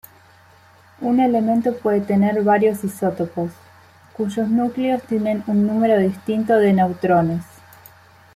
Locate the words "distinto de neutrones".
5.99-7.43